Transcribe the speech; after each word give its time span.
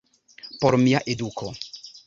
Por 0.63 0.77
mia 0.85 1.03
eduko. 1.15 1.55